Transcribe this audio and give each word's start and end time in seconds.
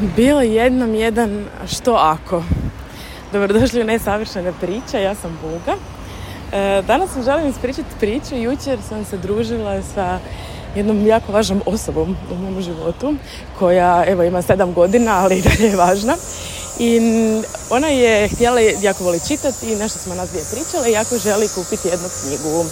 Bilo 0.00 0.40
jednom 0.40 0.94
jedan 0.94 1.44
što 1.68 1.92
ako. 1.92 2.42
Dobrodošli 3.32 3.80
u 3.80 3.84
nesavršene 3.84 4.52
priče, 4.60 5.02
ja 5.02 5.14
sam 5.14 5.38
Buga. 5.42 5.76
E, 6.52 6.82
danas 6.82 7.14
vam 7.14 7.24
želim 7.24 7.50
ispričati 7.50 7.88
priču. 8.00 8.34
Jučer 8.34 8.78
sam 8.88 9.04
se 9.04 9.16
družila 9.16 9.82
sa 9.94 10.18
jednom 10.76 11.06
jako 11.06 11.32
važnom 11.32 11.62
osobom 11.66 12.16
u 12.32 12.34
mom 12.34 12.62
životu 12.62 13.14
koja 13.58 14.04
evo 14.06 14.22
ima 14.22 14.42
sedam 14.42 14.72
godina, 14.72 15.18
ali 15.22 15.38
i 15.38 15.42
dalje 15.42 15.68
je 15.70 15.76
važna. 15.76 16.14
I 16.78 17.00
ona 17.70 17.88
je 17.88 18.28
htjela, 18.28 18.60
jako 18.60 19.04
voli 19.04 19.20
čitati 19.28 19.72
i 19.72 19.76
nešto 19.76 19.98
smo 19.98 20.14
nas 20.14 20.30
dvije 20.30 20.44
pričale 20.52 20.90
i 20.90 20.92
jako 20.92 21.18
želi 21.18 21.48
kupiti 21.48 21.88
jednu 21.88 22.08
knjigu. 22.20 22.64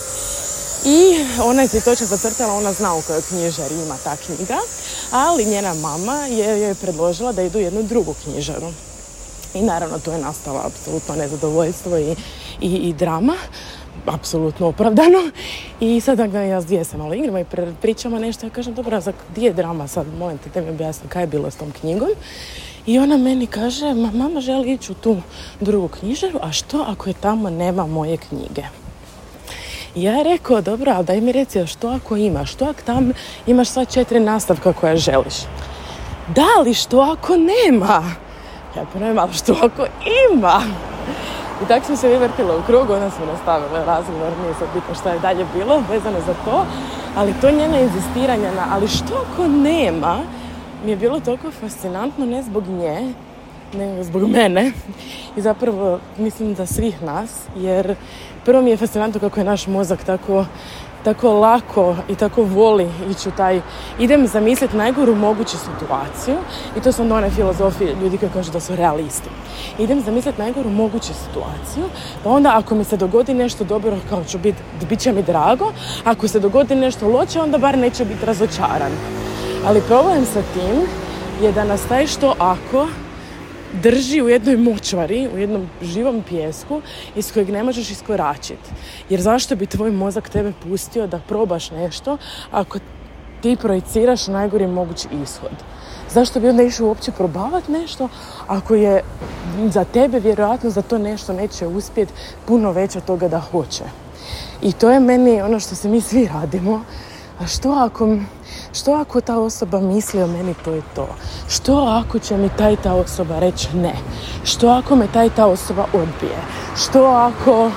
I 0.84 1.24
ona 1.42 1.62
je 1.62 1.68
si 1.68 1.84
točno 1.84 2.06
zacrtala, 2.06 2.54
ona 2.54 2.72
zna 2.72 2.94
u 2.94 3.02
kojoj 3.02 3.22
knjižari 3.22 3.74
ima 3.74 3.96
ta 4.04 4.16
knjiga, 4.16 4.56
ali 5.10 5.44
njena 5.44 5.74
mama 5.74 6.14
je 6.14 6.60
joj 6.62 6.74
predložila 6.74 7.32
da 7.32 7.42
idu 7.42 7.58
jednu 7.58 7.82
drugu 7.82 8.14
knjižaru. 8.24 8.66
I 9.54 9.62
naravno 9.62 9.98
tu 9.98 10.10
je 10.10 10.18
nastala 10.18 10.66
apsolutno 10.66 11.14
nezadovoljstvo 11.14 11.98
i, 11.98 12.16
i, 12.60 12.74
i 12.74 12.92
drama, 12.92 13.34
apsolutno 14.06 14.68
opravdano. 14.68 15.30
I 15.80 16.00
sada 16.00 16.26
ga 16.26 16.40
ja 16.40 16.60
s 16.60 16.66
dvije 16.66 16.84
se 16.84 16.96
malo 16.96 17.14
igramo 17.14 17.38
i 17.38 17.44
pričamo 17.82 18.18
nešto. 18.18 18.46
Ja 18.46 18.50
kažem, 18.50 18.74
dobro, 18.74 19.00
za 19.00 19.12
gdje 19.30 19.46
je 19.46 19.52
drama 19.52 19.88
sad? 19.88 20.06
Molim 20.18 20.38
te, 20.38 20.50
te 20.50 20.60
mi 20.60 20.70
objasni 20.70 21.08
kaj 21.08 21.22
je 21.22 21.26
bilo 21.26 21.50
s 21.50 21.56
tom 21.56 21.72
knjigom. 21.80 22.08
I 22.86 22.98
ona 22.98 23.16
meni 23.16 23.46
kaže, 23.46 23.94
ma 23.94 24.10
mama 24.10 24.40
želi 24.40 24.72
ići 24.72 24.92
u 24.92 24.94
tu 24.94 25.16
drugu 25.60 25.88
knjižaru, 25.88 26.38
a 26.42 26.52
što 26.52 26.84
ako 26.88 27.10
je 27.10 27.14
tamo 27.20 27.50
nema 27.50 27.86
moje 27.86 28.16
knjige? 28.16 28.62
Ja 29.96 30.12
je 30.12 30.24
rekao, 30.24 30.60
dobro, 30.60 30.92
ali 30.96 31.04
daj 31.04 31.20
mi 31.20 31.32
reci, 31.32 31.66
što 31.66 31.88
ako 31.88 32.16
ima? 32.16 32.44
Što 32.44 32.64
ako 32.64 32.80
tam 32.86 33.12
imaš 33.46 33.68
sva 33.68 33.84
četiri 33.84 34.20
nastavka 34.20 34.72
koja 34.72 34.96
želiš? 34.96 35.34
Da 36.34 36.60
li 36.64 36.74
što 36.74 37.00
ako 37.00 37.36
nema? 37.36 38.02
Ja 38.76 38.84
ponovim, 38.92 39.18
ali 39.18 39.32
što 39.32 39.52
ako 39.52 39.86
ima? 40.32 40.60
I 41.62 41.68
tako 41.68 41.86
smo 41.86 41.96
se 41.96 42.08
vyvrtili 42.08 42.58
u 42.58 42.62
krug, 42.66 42.90
onda 42.90 43.10
smo 43.10 43.26
nastavili 43.26 43.84
razgovor, 43.86 44.32
nije 44.42 44.54
sad 44.58 44.68
bitno 44.74 44.94
šta 44.94 45.10
je 45.10 45.18
dalje 45.18 45.46
bilo 45.54 45.82
vezano 45.90 46.20
za 46.26 46.34
to, 46.44 46.64
ali 47.16 47.34
to 47.40 47.50
njena 47.50 47.80
inzistiranja 47.80 48.50
na, 48.52 48.66
ali 48.72 48.88
što 48.88 49.14
ako 49.32 49.48
nema, 49.48 50.18
mi 50.84 50.90
je 50.90 50.96
bilo 50.96 51.20
toliko 51.20 51.50
fascinantno, 51.50 52.26
ne 52.26 52.42
zbog 52.42 52.68
nje, 52.68 53.14
nego 53.74 54.04
zbog 54.04 54.30
mene 54.30 54.72
i 55.36 55.40
zapravo 55.40 56.00
mislim 56.18 56.54
da 56.54 56.66
svih 56.66 57.02
nas, 57.02 57.30
jer 57.56 57.94
prvo 58.44 58.62
mi 58.62 58.70
je 58.70 58.76
fascinantno 58.76 59.20
kako 59.20 59.40
je 59.40 59.44
naš 59.44 59.66
mozak 59.66 60.04
tako 60.04 60.44
tako 61.06 61.32
lako 61.32 61.96
i 62.08 62.14
tako 62.14 62.42
voli 62.42 62.88
ići 63.10 63.28
u 63.28 63.32
taj, 63.32 63.60
idem 63.98 64.26
zamisliti 64.26 64.76
najgoru 64.76 65.14
moguću 65.14 65.56
situaciju 65.58 66.36
i 66.76 66.80
to 66.80 66.92
su 66.92 67.02
onda 67.02 67.14
one 67.14 67.30
filozofije 67.30 67.94
ljudi 68.02 68.18
koji 68.18 68.32
kažu 68.32 68.52
da 68.52 68.60
su 68.60 68.76
realisti. 68.76 69.28
Idem 69.78 70.00
zamisliti 70.00 70.40
najgoru 70.40 70.70
moguću 70.70 71.12
situaciju, 71.14 71.84
pa 72.24 72.30
onda 72.30 72.52
ako 72.56 72.74
mi 72.74 72.84
se 72.84 72.96
dogodi 72.96 73.34
nešto 73.34 73.64
dobro, 73.64 73.96
kao 74.08 74.24
ću 74.24 74.38
biti, 74.38 74.58
bit 74.88 75.00
će 75.00 75.12
mi 75.12 75.22
drago, 75.22 75.72
ako 76.04 76.28
se 76.28 76.40
dogodi 76.40 76.74
nešto 76.74 77.08
loše, 77.08 77.40
onda 77.40 77.58
bar 77.58 77.78
neće 77.78 78.04
biti 78.04 78.26
razočaran. 78.26 78.92
Ali 79.66 79.80
problem 79.80 80.24
sa 80.24 80.42
tim 80.54 80.82
je 81.42 81.52
da 81.52 81.64
nas 81.64 81.86
taj 81.88 82.06
što 82.06 82.34
ako 82.38 82.86
drži 83.82 84.22
u 84.22 84.28
jednoj 84.28 84.56
močvari, 84.56 85.28
u 85.34 85.38
jednom 85.38 85.68
živom 85.82 86.22
pjesku 86.28 86.80
iz 87.16 87.32
kojeg 87.32 87.50
ne 87.50 87.62
možeš 87.62 87.90
iskoračiti. 87.90 88.70
Jer 89.10 89.20
zašto 89.20 89.56
bi 89.56 89.66
tvoj 89.66 89.90
mozak 89.90 90.28
tebe 90.28 90.52
pustio 90.62 91.06
da 91.06 91.20
probaš 91.28 91.70
nešto 91.70 92.18
ako 92.50 92.78
ti 93.42 93.56
projiciraš 93.56 94.26
najgori 94.26 94.66
mogući 94.66 95.08
ishod? 95.22 95.56
Zašto 96.10 96.40
bi 96.40 96.48
onda 96.48 96.62
išao 96.62 96.86
uopće 96.86 97.12
probavati 97.12 97.72
nešto 97.72 98.08
ako 98.46 98.74
je 98.74 99.02
za 99.68 99.84
tebe 99.84 100.20
vjerojatno 100.20 100.70
za 100.70 100.82
to 100.82 100.98
nešto 100.98 101.32
neće 101.32 101.66
uspjeti 101.66 102.12
puno 102.46 102.72
veće 102.72 102.98
od 102.98 103.04
toga 103.04 103.28
da 103.28 103.40
hoće? 103.40 103.84
I 104.62 104.72
to 104.72 104.90
je 104.90 105.00
meni 105.00 105.42
ono 105.42 105.60
što 105.60 105.74
se 105.74 105.88
mi 105.88 106.00
svi 106.00 106.28
radimo. 106.34 106.84
A 107.40 107.46
što 107.46 107.72
ako 107.72 108.16
što 108.72 108.92
ako 108.92 109.20
ta 109.20 109.38
osoba 109.38 109.80
misli 109.80 110.22
o 110.22 110.26
meni, 110.26 110.54
to 110.64 110.72
je 110.72 110.82
to. 110.94 111.08
Što 111.48 112.02
ako 112.04 112.18
će 112.18 112.36
mi 112.36 112.48
taj 112.48 112.76
ta 112.76 112.94
osoba 112.94 113.38
reći 113.38 113.76
ne? 113.76 113.94
Što 114.44 114.68
ako 114.68 114.96
me 114.96 115.06
taj 115.12 115.30
ta 115.30 115.46
osoba 115.46 115.84
odbije? 115.92 116.38
Što 116.76 117.04
ako 117.04 117.66
uh, 117.66 117.72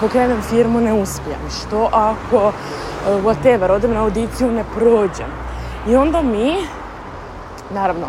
pokrenem 0.00 0.42
firmu, 0.42 0.80
ne 0.80 0.92
uspijem? 0.92 1.40
Što 1.50 1.88
ako, 1.92 2.46
uh, 2.46 3.24
whatever, 3.24 3.70
odem 3.70 3.94
na 3.94 4.02
audiciju, 4.02 4.52
ne 4.52 4.64
prođem? 4.74 5.30
I 5.88 5.96
onda 5.96 6.22
mi, 6.22 6.54
naravno, 7.70 8.06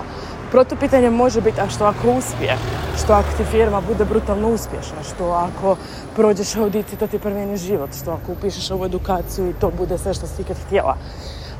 protupitanje 0.51 1.09
može 1.09 1.41
biti, 1.41 1.61
a 1.61 1.69
što 1.69 1.85
ako 1.85 2.11
uspije? 2.11 2.57
Što 2.97 3.13
ako 3.13 3.29
ti 3.37 3.43
firma 3.51 3.81
bude 3.81 4.05
brutalno 4.05 4.47
uspješna? 4.47 5.03
Što 5.03 5.25
ako 5.25 5.75
prođeš 6.15 6.55
audiciju, 6.55 6.99
to 6.99 7.07
ti 7.07 7.19
promijeni 7.19 7.57
život? 7.57 7.89
Što 8.01 8.11
ako 8.11 8.31
upišeš 8.31 8.71
ovu 8.71 8.85
edukaciju 8.85 9.49
i 9.49 9.53
to 9.53 9.71
bude 9.77 9.97
sve 9.97 10.13
što 10.13 10.27
si 10.27 10.41
ikad 10.41 10.57
htjela? 10.65 10.95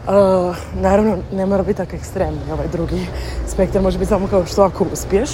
Uh, 0.08 0.56
naravno, 0.74 1.18
ne 1.32 1.46
mora 1.46 1.64
biti 1.64 1.78
tako 1.78 1.96
ekstremni 1.96 2.52
ovaj 2.52 2.68
drugi 2.68 3.08
spektar, 3.48 3.82
može 3.82 3.98
biti 3.98 4.10
samo 4.10 4.28
kao 4.28 4.46
što 4.46 4.64
ako 4.64 4.86
uspiješ. 4.94 5.30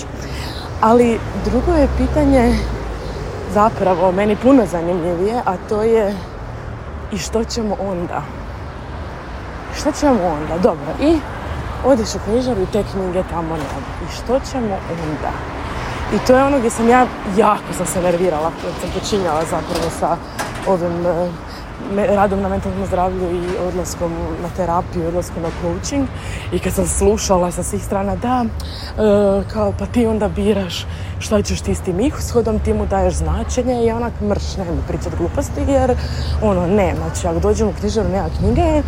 Ali 0.81 1.19
drugo 1.45 1.71
je 1.71 1.87
pitanje 1.97 2.55
zapravo 3.53 4.11
meni 4.11 4.35
puno 4.35 4.65
zanimljivije, 4.65 5.41
a 5.45 5.53
to 5.69 5.83
je 5.83 6.15
i 7.11 7.17
što 7.17 7.43
ćemo 7.43 7.75
onda? 7.91 8.21
Što 9.79 9.91
ćemo 9.91 10.19
onda? 10.23 10.57
Dobro, 10.63 10.93
i 11.01 11.19
odeš 11.85 12.15
u 12.15 12.19
knjižaru 12.25 12.61
i 12.61 12.71
te 12.71 12.83
knjige 12.91 13.23
tamo 13.29 13.57
nema. 13.57 14.09
I 14.09 14.15
što 14.15 14.39
ćemo 14.51 14.75
onda? 15.03 15.31
I 16.15 16.17
to 16.27 16.35
je 16.35 16.43
ono 16.43 16.57
gdje 16.57 16.69
sam 16.69 16.89
ja 16.89 17.07
jako 17.37 17.73
sam 17.77 17.85
se 17.85 18.01
nervirala 18.01 18.51
kad 18.61 18.71
sam 18.81 18.99
počinjala 18.99 19.41
zapravo 19.41 19.89
sa 19.99 20.17
ovim 20.67 21.05
uh, 21.05 21.29
radom 21.97 22.41
na 22.41 22.49
mentalnom 22.49 22.85
zdravlju 22.85 23.31
i 23.31 23.67
odlaskom 23.67 24.11
na 24.41 24.49
terapiju, 24.57 25.07
odlaskom 25.07 25.43
na 25.43 25.49
coaching. 25.61 26.07
I 26.51 26.59
kad 26.59 26.73
sam 26.73 26.87
slušala 26.87 27.51
sa 27.51 27.63
svih 27.63 27.83
strana 27.83 28.15
da, 28.15 28.45
e, 28.45 29.43
kao 29.53 29.73
pa 29.79 29.85
ti 29.85 30.05
onda 30.05 30.27
biraš 30.27 30.85
šta 31.19 31.41
ćeš 31.41 31.61
ti 31.61 31.75
s 31.75 31.81
tim 31.81 31.99
ishodom, 31.99 32.59
ti 32.59 32.73
mu 32.73 32.85
daješ 32.85 33.13
značenje. 33.13 33.85
I 33.85 33.91
onak 33.91 34.13
mrš, 34.21 34.57
ne 34.57 34.63
mi 34.63 34.81
pričat 34.87 35.15
gluposti 35.17 35.61
jer 35.67 35.95
ono 36.41 36.67
ne, 36.67 36.95
znači 36.95 37.27
ako 37.27 37.39
dođem 37.39 37.67
u 37.67 37.73
knjižaru 37.79 38.09
nema 38.09 38.29
knjige, 38.39 38.81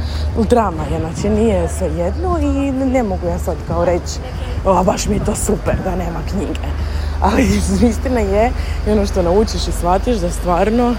drama 0.50 0.84
je, 0.92 1.00
znači 1.00 1.30
nije 1.30 1.68
sve 1.70 1.88
jedno 1.88 2.40
i 2.42 2.72
ne 2.72 3.04
mogu 3.04 3.28
ja 3.28 3.40
sad 3.40 3.56
kao 3.68 3.86
reći 3.86 4.20
a 4.66 4.84
baš 4.84 5.08
mi 5.08 5.16
je 5.16 5.26
to 5.26 5.36
super 5.36 5.76
da 5.84 5.96
nema 5.96 6.20
knjige. 6.32 6.68
Ali 7.26 7.44
istina 7.90 8.20
je 8.20 8.52
i 8.88 8.92
ono 8.92 9.06
što 9.06 9.22
naučiš 9.22 9.68
i 9.68 9.72
shvatiš 9.72 10.18
da 10.18 10.30
stvarno 10.30 10.96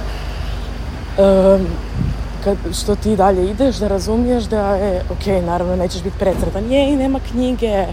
kad, 2.44 2.56
što 2.82 2.94
ti 2.96 3.16
dalje 3.16 3.50
ideš, 3.50 3.76
da 3.76 3.88
razumiješ 3.88 4.44
da 4.44 4.74
je, 4.74 5.02
ok, 5.10 5.44
naravno 5.46 5.76
nećeš 5.76 6.02
biti 6.02 6.18
precrtan, 6.18 6.72
je 6.72 6.96
nema 6.96 7.20
knjige, 7.30 7.86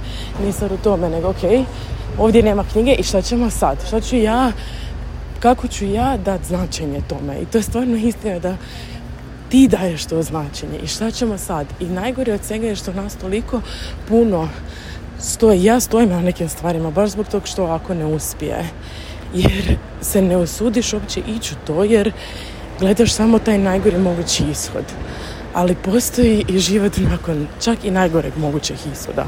nisam 0.45 0.69
u 0.71 0.77
tome, 0.77 1.09
nego 1.09 1.29
ok, 1.29 1.65
ovdje 2.17 2.43
nema 2.43 2.63
knjige 2.71 2.93
i 2.93 3.03
šta 3.03 3.21
ćemo 3.21 3.49
sad? 3.49 3.87
Šta 3.87 4.01
ću 4.01 4.15
ja, 4.15 4.51
kako 5.39 5.67
ću 5.67 5.85
ja 5.85 6.17
dati 6.17 6.45
značenje 6.45 7.01
tome? 7.07 7.41
I 7.41 7.45
to 7.45 7.57
je 7.57 7.63
stvarno 7.63 7.97
istina 7.97 8.39
da 8.39 8.55
ti 9.49 9.67
daješ 9.67 10.05
to 10.05 10.21
značenje 10.21 10.79
i 10.83 10.87
šta 10.87 11.11
ćemo 11.11 11.37
sad? 11.37 11.67
I 11.79 11.85
najgore 11.85 12.33
od 12.33 12.43
svega 12.43 12.67
je 12.67 12.75
što 12.75 12.93
nas 12.93 13.15
toliko 13.15 13.61
puno 14.07 14.49
stoji, 15.19 15.63
ja 15.63 15.79
stojim 15.79 16.09
na 16.09 16.21
nekim 16.21 16.49
stvarima, 16.49 16.91
baš 16.91 17.09
zbog 17.09 17.27
tog 17.27 17.47
što 17.47 17.63
ako 17.63 17.93
ne 17.93 18.05
uspije. 18.05 18.69
Jer 19.33 19.77
se 20.01 20.21
ne 20.21 20.37
usudiš 20.37 20.93
uopće 20.93 21.21
ići 21.27 21.53
u 21.53 21.67
to, 21.67 21.83
jer 21.83 22.11
gledaš 22.79 23.13
samo 23.13 23.39
taj 23.39 23.57
najgori 23.57 23.97
mogući 23.97 24.43
ishod. 24.51 24.85
Ali 25.53 25.75
postoji 25.75 26.45
i 26.47 26.59
život 26.59 26.97
nakon 26.97 27.47
čak 27.61 27.83
i 27.83 27.91
najgoreg 27.91 28.37
mogućeg 28.37 28.77
ishoda. 28.93 29.25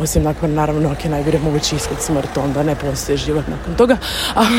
Osim 0.00 0.22
nakon, 0.22 0.54
naravno, 0.54 0.88
ako 0.88 1.02
je 1.04 1.10
najgore 1.10 1.38
mogući 1.38 1.76
ishod 1.76 1.96
smrt, 2.00 2.36
onda 2.36 2.62
ne 2.62 2.74
postoji 2.74 3.18
život 3.18 3.44
nakon 3.48 3.74
toga. 3.74 3.96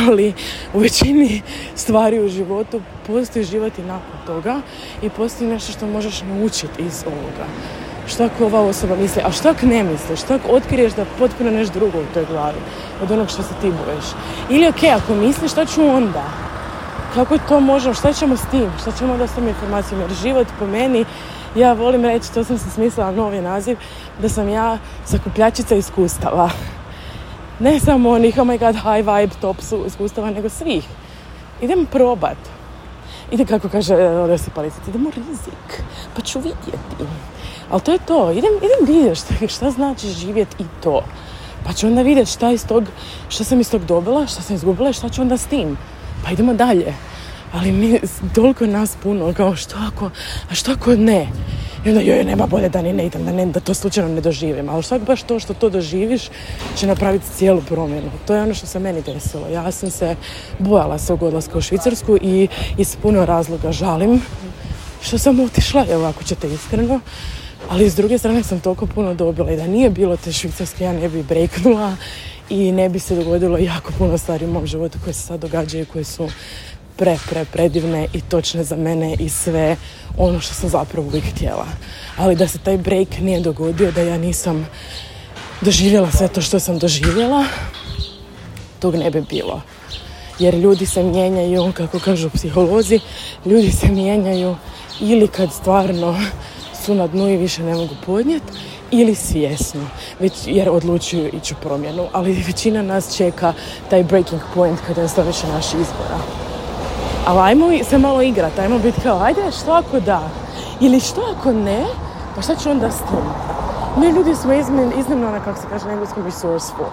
Ali 0.07 0.33
u 0.73 0.79
većini 0.79 1.41
stvari 1.75 2.19
u 2.19 2.29
životu 2.29 2.81
postoji 3.07 3.45
život 3.45 3.79
i 3.79 3.81
nakon 3.81 4.25
toga 4.25 4.61
i 5.01 5.09
postoji 5.09 5.49
nešto 5.49 5.71
što 5.71 5.87
možeš 5.87 6.21
naučiti 6.21 6.83
iz 6.83 7.03
ovoga. 7.05 7.45
Što 8.07 8.23
ako 8.25 8.45
ova 8.45 8.61
osoba 8.61 8.95
misli, 8.95 9.21
a 9.25 9.31
što 9.31 9.49
ako 9.49 9.65
ne 9.65 9.83
misliš, 9.83 10.19
što 10.19 10.33
ako 10.33 10.47
otkriješ 10.47 10.93
da 10.93 11.05
potpuno 11.19 11.51
nešto 11.51 11.79
drugo 11.79 11.97
u 11.97 12.13
toj 12.13 12.25
glavi 12.25 12.59
od 13.01 13.11
onog 13.11 13.29
što 13.29 13.43
se 13.43 13.53
ti 13.61 13.71
bojiš. 13.71 14.05
Ili 14.49 14.67
ok, 14.67 14.83
ako 15.01 15.15
misliš, 15.15 15.51
što 15.51 15.65
ću 15.65 15.85
onda? 15.85 16.23
kako 17.13 17.37
to 17.37 17.59
možemo, 17.59 17.93
šta 17.93 18.13
ćemo 18.13 18.37
s 18.37 18.45
tim, 18.51 18.71
šta 18.81 18.91
ćemo 18.91 19.17
da 19.17 19.27
s 19.27 19.35
tim 19.35 19.47
informacijom, 19.47 20.01
jer 20.01 20.09
život 20.23 20.47
po 20.59 20.67
meni, 20.67 21.05
ja 21.55 21.73
volim 21.73 22.05
reći, 22.05 22.33
to 22.33 22.43
sam 22.43 22.57
se 22.57 22.69
smislila 22.69 23.11
novi 23.11 23.41
naziv, 23.41 23.77
da 24.21 24.29
sam 24.29 24.49
ja 24.49 24.77
sakupljačica 25.05 25.75
iskustava. 25.75 26.49
Ne 27.59 27.79
samo 27.79 28.09
onih, 28.09 28.37
oh 28.37 28.47
my 28.47 28.59
god, 28.59 28.75
high 28.75 29.07
vibe, 29.07 29.35
top 29.41 29.61
su 29.61 29.83
iskustava, 29.87 30.29
nego 30.29 30.49
svih. 30.49 30.83
Idem 31.61 31.85
probat. 31.85 32.37
Ide 33.33 33.45
kako 33.45 33.69
kaže 33.69 33.93
Josip 34.29 34.57
Alicac, 34.57 34.87
idemo 34.87 35.09
rizik, 35.09 35.83
pa 36.15 36.21
ću 36.21 36.39
vidjeti. 36.39 37.03
Ali 37.69 37.81
to 37.81 37.91
je 37.91 37.99
to, 38.07 38.31
idem, 38.31 38.51
idem 38.57 38.95
vidjeti 38.95 39.19
šta, 39.19 39.47
šta 39.47 39.71
znači 39.71 40.07
živjeti 40.07 40.63
i 40.63 40.65
to. 40.83 41.01
Pa 41.65 41.73
ću 41.73 41.87
onda 41.87 42.01
vidjeti 42.01 42.31
šta, 42.31 42.51
iz 42.51 42.67
tog, 42.67 42.83
šta 43.29 43.43
sam 43.43 43.59
iz 43.59 43.71
tog 43.71 43.85
dobila, 43.85 44.27
šta 44.27 44.41
sam 44.41 44.55
izgubila 44.55 44.89
i 44.89 44.93
šta 44.93 45.09
ću 45.09 45.21
onda 45.21 45.37
s 45.37 45.45
tim. 45.45 45.77
Pa 46.25 46.31
idemo 46.31 46.53
dalje. 46.53 46.93
Ali 47.53 47.71
mi, 47.71 47.99
toliko 48.35 48.65
nas 48.65 48.97
puno, 49.03 49.33
kao 49.33 49.55
što 49.55 49.75
ako, 49.87 50.09
a 50.51 50.55
što 50.55 50.71
ako 50.71 50.95
ne? 50.95 51.27
I 51.85 51.89
onda, 51.89 52.01
joj, 52.01 52.23
nema 52.23 52.47
bolje 52.47 52.69
da 52.69 52.81
ni 52.81 52.93
ne 52.93 53.05
idem, 53.05 53.25
da, 53.25 53.31
ne, 53.31 53.45
da 53.45 53.59
to 53.59 53.73
slučajno 53.73 54.09
ne 54.09 54.21
doživim. 54.21 54.69
Ali 54.69 54.83
svak 54.83 55.01
baš 55.01 55.23
to 55.23 55.39
što 55.39 55.53
to 55.53 55.69
doživiš 55.69 56.29
će 56.77 56.87
napraviti 56.87 57.25
cijelu 57.35 57.61
promjenu. 57.61 58.11
To 58.27 58.35
je 58.35 58.41
ono 58.41 58.53
što 58.53 58.67
se 58.67 58.79
meni 58.79 59.01
desilo. 59.01 59.47
Ja 59.47 59.71
sam 59.71 59.91
se 59.91 60.15
bojala 60.59 60.97
svog 60.97 61.23
odlaska 61.23 61.57
u 61.57 61.61
Švicarsku 61.61 62.17
i 62.21 62.47
iz 62.77 62.95
puno 62.95 63.25
razloga 63.25 63.71
žalim 63.71 64.21
što 65.01 65.17
sam 65.17 65.39
otišla, 65.39 65.85
evo 65.91 66.05
ako 66.05 66.23
ćete 66.23 66.53
iskreno. 66.53 66.99
Ali 67.69 67.89
s 67.89 67.95
druge 67.95 68.17
strane 68.17 68.43
sam 68.43 68.59
toliko 68.59 68.85
puno 68.85 69.13
dobila 69.13 69.51
i 69.51 69.57
da 69.57 69.67
nije 69.67 69.89
bilo 69.89 70.17
te 70.17 70.31
švicarske 70.31 70.83
ja 70.83 70.93
ne 70.93 71.09
bi 71.09 71.23
breknula 71.23 71.95
i 72.49 72.71
ne 72.71 72.89
bi 72.89 72.99
se 72.99 73.15
dogodilo 73.15 73.57
jako 73.57 73.91
puno 73.97 74.17
stvari 74.17 74.45
u 74.45 74.51
mom 74.51 74.67
životu 74.67 74.97
koje 75.03 75.13
se 75.13 75.21
sad 75.21 75.39
događaju 75.39 75.85
koje 75.85 76.03
su 76.03 76.29
pre, 76.97 77.17
pre, 77.29 77.45
predivne 77.45 78.07
i 78.13 78.21
točne 78.21 78.63
za 78.63 78.75
mene 78.75 79.15
i 79.19 79.29
sve 79.29 79.77
ono 80.17 80.39
što 80.39 80.53
sam 80.53 80.69
zapravo 80.69 81.07
uvijek 81.07 81.25
htjela. 81.25 81.65
Ali 82.17 82.35
da 82.35 82.47
se 82.47 82.57
taj 82.57 82.77
break 82.77 83.19
nije 83.19 83.39
dogodio, 83.39 83.91
da 83.91 84.01
ja 84.01 84.17
nisam 84.17 84.67
doživjela 85.61 86.11
sve 86.11 86.27
to 86.27 86.41
što 86.41 86.59
sam 86.59 86.79
doživjela, 86.79 87.45
tog 88.79 88.95
ne 88.95 89.11
bi 89.11 89.21
bilo. 89.29 89.61
Jer 90.39 90.55
ljudi 90.55 90.85
se 90.85 91.03
mijenjaju, 91.03 91.71
kako 91.73 91.99
kažu 91.99 92.29
psiholozi, 92.29 92.99
ljudi 93.45 93.71
se 93.71 93.87
mijenjaju 93.87 94.55
ili 94.99 95.27
kad 95.27 95.53
stvarno 95.53 96.19
su 96.85 96.95
na 96.95 97.07
dnu 97.07 97.29
i 97.29 97.37
više 97.37 97.63
ne 97.63 97.75
mogu 97.75 97.95
podnijeti 98.05 98.53
ili 98.91 99.15
svjesno, 99.15 99.81
već, 100.19 100.33
jer 100.45 100.69
odlučuju 100.69 101.29
ići 101.33 101.53
u 101.53 101.57
promjenu. 101.63 102.07
Ali 102.11 102.43
većina 102.47 102.81
nas 102.81 103.17
čeka 103.17 103.53
taj 103.89 104.03
breaking 104.03 104.41
point 104.53 104.79
kada 104.87 105.01
je 105.01 105.07
više 105.25 105.47
naš 105.47 105.65
izbora. 105.65 106.42
Ali 107.25 107.39
ajmo 107.39 107.65
se 107.83 107.97
malo 107.97 108.21
igrati, 108.21 108.61
ajmo 108.61 108.79
biti 108.79 109.01
kao, 109.01 109.19
ajde, 109.23 109.41
što 109.61 109.71
ako 109.71 109.99
da? 109.99 110.29
Ili 110.79 110.99
što 110.99 111.21
ako 111.37 111.51
ne? 111.51 111.85
Pa 112.35 112.41
šta 112.41 112.55
ću 112.55 112.69
onda 112.69 112.91
s 112.91 112.97
tim? 112.97 113.25
Mi 113.97 114.09
ljudi 114.09 114.35
smo 114.35 114.53
iznimno, 114.53 115.31
na 115.31 115.39
kako 115.39 115.59
se 115.59 115.67
kaže 115.69 115.85
na 115.85 115.91
engleskom, 115.91 116.25
resourceful 116.25 116.85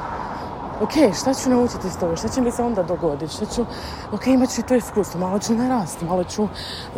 ok, 0.81 1.15
šta 1.21 1.35
ću 1.35 1.51
naučiti 1.51 1.87
iz 1.87 1.99
toga, 1.99 2.17
šta 2.17 2.29
će 2.29 2.41
mi 2.41 2.51
se 2.51 2.63
onda 2.63 2.83
dogoditi, 2.83 3.35
šta 3.35 3.47
ću, 3.47 3.65
ok, 4.13 4.27
imat 4.27 4.51
ću 4.51 4.63
to 4.63 4.75
iskustvo, 4.75 5.21
malo 5.21 5.39
ću 5.39 5.55
narasti, 5.55 6.05
malo 6.05 6.25
ću, 6.25 6.49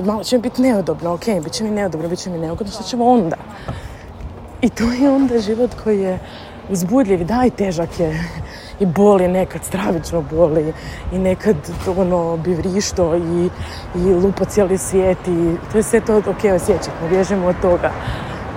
malo 0.05 0.25
će 0.25 0.37
mi 0.37 0.43
biti 0.43 0.63
neudobno, 0.63 1.15
ok, 1.15 1.25
bit 1.45 1.53
će 1.53 1.65
mi 1.65 1.71
neudobno, 1.71 2.09
bit 2.09 2.19
će 2.19 2.31
mi 2.31 2.39
neugodno, 2.39 2.73
šta 2.73 2.83
ćemo 2.83 3.07
onda? 3.07 3.37
I 4.61 4.69
to 4.69 4.85
je 4.85 5.11
onda 5.11 5.39
život 5.39 5.71
koji 5.85 6.01
je 6.01 6.19
uzbudljiv, 6.71 7.25
da 7.27 7.45
i 7.47 7.51
težak 7.51 8.01
je 8.01 8.29
i 8.81 8.87
boli 8.87 9.29
nekad, 9.29 9.65
stravično 9.65 10.23
boli 10.31 10.73
i 11.13 11.19
nekad 11.19 11.57
ono 11.97 12.37
bi 12.37 12.55
vrišto 12.55 13.17
i, 13.17 13.51
i 13.95 14.15
lupa 14.15 14.45
cijeli 14.45 14.79
svijet 14.79 15.29
i 15.29 15.57
to 15.73 15.79
je 15.79 15.83
sve 15.83 16.01
to 16.01 16.19
ok 16.19 16.45
osjećati, 16.57 17.03
ne 17.03 17.09
bježimo 17.09 17.47
od 17.47 17.57
toga. 17.63 17.91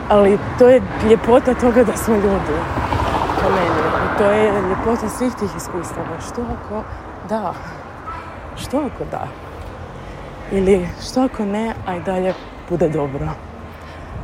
Ali 0.09 0.39
to 0.59 0.67
je 0.67 0.81
ljepota 1.09 1.53
toga 1.53 1.83
da 1.83 1.97
smo 1.97 2.15
ljudi, 2.15 2.56
po 3.41 3.50
meni 3.50 3.85
to 4.17 4.23
je 4.23 4.62
ljepota 4.69 5.09
svih 5.09 5.33
tih 5.39 5.50
iskustava. 5.57 6.19
Što 6.27 6.41
ako 6.41 6.83
da? 7.29 7.53
Što 8.57 8.77
ako 8.77 9.06
da? 9.12 9.27
Ili 10.51 10.89
što 11.09 11.23
ako 11.23 11.45
ne, 11.45 11.73
a 11.85 11.95
i 11.95 12.01
dalje 12.01 12.33
bude 12.69 12.89
dobro? 12.89 13.27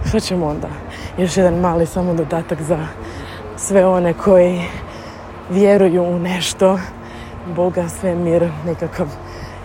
Što 0.07 0.19
ćemo 0.19 0.47
onda? 0.47 0.67
Još 1.17 1.37
jedan 1.37 1.59
mali 1.59 1.85
samo 1.85 2.13
dodatak 2.13 2.61
za 2.61 2.87
sve 3.57 3.87
one 3.87 4.13
koji 4.13 4.61
vjeruju 5.51 6.03
u 6.03 6.19
nešto, 6.19 6.79
Boga, 7.55 7.89
svemir, 7.89 8.49
nekakav 8.65 9.07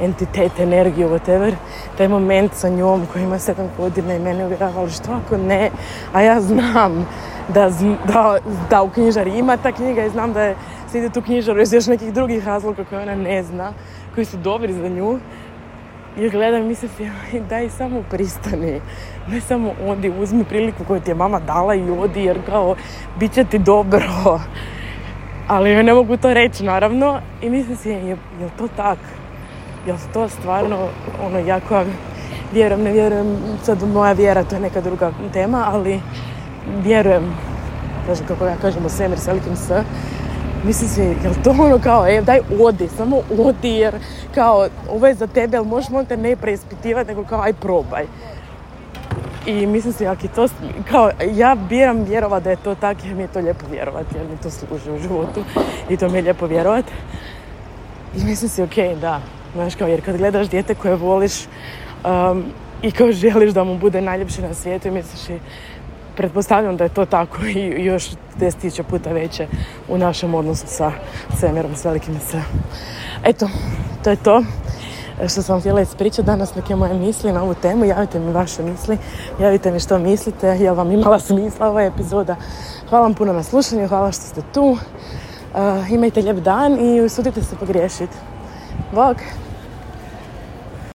entitet, 0.00 0.60
energiju, 0.60 1.08
whatever, 1.08 1.54
taj 1.98 2.08
moment 2.08 2.54
sa 2.54 2.68
njom 2.68 3.06
koji 3.12 3.22
ima 3.22 3.38
sedam 3.38 3.68
godina 3.76 4.14
i 4.14 4.18
mene 4.18 4.46
uvjeravali 4.46 4.90
što 4.90 5.12
ako 5.12 5.36
ne, 5.36 5.70
a 6.12 6.22
ja 6.22 6.40
znam 6.40 7.06
da, 7.48 7.70
da, 8.12 8.38
da 8.70 8.82
u 8.82 8.90
knjižari 8.90 9.38
ima 9.38 9.56
ta 9.56 9.72
knjiga 9.72 10.04
i 10.04 10.10
znam 10.10 10.32
da 10.32 10.42
je 10.42 10.56
se 10.90 10.98
ide 10.98 11.08
tu 11.08 11.22
knjižaru 11.22 11.60
iz 11.60 11.72
još 11.72 11.86
nekih 11.86 12.12
drugih 12.12 12.46
razloga 12.46 12.84
koje 12.84 13.02
ona 13.02 13.14
ne 13.14 13.42
zna, 13.42 13.72
koji 14.14 14.24
su 14.24 14.36
dobri 14.36 14.72
za 14.72 14.88
nju. 14.88 15.18
I 16.18 16.28
gledam 16.28 16.62
i 16.62 16.64
mislim 16.64 16.90
daj 17.48 17.70
samo 17.70 18.02
pristani. 18.10 18.80
Ne 19.28 19.40
samo 19.40 19.72
odi, 19.86 20.12
uzmi 20.18 20.44
priliku 20.44 20.84
koju 20.84 21.00
ti 21.00 21.10
je 21.10 21.14
mama 21.14 21.40
dala 21.40 21.74
i 21.74 21.90
odi 21.90 22.24
jer 22.24 22.46
kao 22.46 22.76
bit 23.18 23.32
će 23.32 23.44
ti 23.44 23.58
dobro. 23.58 24.40
Ali 25.48 25.70
joj 25.70 25.82
ne 25.82 25.94
mogu 25.94 26.16
to 26.16 26.34
reći 26.34 26.64
naravno 26.64 27.20
i 27.42 27.50
mislim 27.50 27.76
si, 27.76 27.88
je, 27.90 28.08
je 28.08 28.48
to 28.58 28.68
tak? 28.76 28.98
Je 29.86 29.94
to 30.12 30.28
stvarno 30.28 30.88
ono 31.26 31.38
jako 31.38 31.84
vjerujem, 32.52 32.82
ne 32.82 32.92
vjerujem, 32.92 33.36
sad 33.62 33.88
moja 33.88 34.12
vjera 34.12 34.44
to 34.44 34.54
je 34.54 34.60
neka 34.60 34.80
druga 34.80 35.12
tema, 35.32 35.64
ali 35.72 36.00
vjerujem, 36.82 37.34
znači 38.06 38.22
kako 38.28 38.46
ja 38.46 38.56
kažem 38.56 38.86
u 38.86 38.88
svemir 38.88 39.18
s 39.18 39.26
velikim 39.26 39.56
S, 39.56 39.70
mislim 40.64 40.90
si, 40.90 41.00
jel 41.00 41.32
to 41.44 41.50
ono 41.50 41.78
kao, 41.78 42.06
e, 42.06 42.22
daj 42.22 42.40
odi, 42.60 42.88
samo 42.96 43.20
odi, 43.38 43.70
jer 43.70 43.94
kao, 44.34 44.68
ovo 44.90 45.06
je 45.06 45.14
za 45.14 45.26
tebe, 45.26 45.56
ali 45.56 45.66
možeš 45.66 45.88
ne 46.18 46.36
preispitivati, 46.36 47.08
nego 47.08 47.24
kao, 47.24 47.40
aj 47.40 47.52
probaj. 47.52 48.04
I 49.46 49.66
mislim 49.66 49.92
si, 49.92 50.06
ako 50.06 50.28
to, 50.34 50.48
kao, 50.90 51.10
ja 51.34 51.56
biram 51.68 52.04
vjerovat 52.04 52.42
da 52.42 52.50
je 52.50 52.56
to 52.56 52.74
tako, 52.74 53.00
jer 53.04 53.14
mi 53.14 53.22
je 53.22 53.28
to 53.28 53.40
lijepo 53.40 53.66
vjerovati, 53.70 54.16
jer 54.16 54.26
mi 54.30 54.36
to 54.36 54.50
služi 54.50 54.90
u 54.90 54.98
životu 54.98 55.44
i 55.88 55.96
to 55.96 56.08
mi 56.08 56.18
je 56.18 56.22
lijepo 56.22 56.46
vjerovat. 56.46 56.84
I 58.16 58.24
mislim 58.24 58.48
si, 58.48 58.62
ok, 58.62 59.00
da, 59.00 59.20
znaš 59.54 59.74
kao, 59.74 59.88
jer 59.88 60.04
kad 60.04 60.16
gledaš 60.16 60.48
dijete 60.48 60.74
koje 60.74 60.94
voliš 60.94 61.32
um, 62.04 62.44
i 62.82 62.90
kao 62.90 63.12
želiš 63.12 63.52
da 63.52 63.64
mu 63.64 63.78
bude 63.78 64.00
najljepše 64.00 64.42
na 64.42 64.54
svijetu 64.54 64.90
misliš 64.90 65.28
i 65.28 65.38
pretpostavljam 66.16 66.76
da 66.76 66.84
je 66.84 66.90
to 66.90 67.04
tako 67.04 67.46
i 67.46 67.84
još 67.84 68.10
deset 68.36 68.86
puta 68.86 69.12
veće 69.12 69.46
u 69.88 69.98
našem 69.98 70.34
odnosu 70.34 70.66
sa 70.66 70.92
svemirom, 71.38 71.76
s 71.76 71.84
velikim 71.84 72.20
S. 72.20 72.34
Eto, 73.24 73.48
to 74.04 74.10
je 74.10 74.16
to 74.16 74.42
što 75.28 75.42
sam 75.42 75.60
htjela 75.60 75.80
ispričati 75.80 76.26
danas 76.26 76.54
neke 76.54 76.76
moje 76.76 76.94
misli 76.94 77.32
na 77.32 77.42
ovu 77.42 77.54
temu. 77.54 77.84
Javite 77.84 78.18
mi 78.20 78.32
vaše 78.32 78.62
misli, 78.62 78.98
javite 79.40 79.70
mi 79.70 79.80
što 79.80 79.98
mislite, 79.98 80.46
je 80.46 80.70
vam 80.70 80.92
imala 80.92 81.18
smisla 81.18 81.68
ova 81.68 81.82
epizoda. 81.82 82.36
Hvala 82.88 83.02
vam 83.02 83.14
puno 83.14 83.32
na 83.32 83.42
slušanju, 83.42 83.88
hvala 83.88 84.12
što 84.12 84.22
ste 84.22 84.42
tu. 84.54 84.70
Uh, 84.70 85.90
imajte 85.90 86.22
lijep 86.22 86.36
dan 86.36 86.78
i 86.80 87.00
usudite 87.00 87.42
se 87.42 87.56
pogriješiti. 87.56 88.16
Bog! 88.92 89.16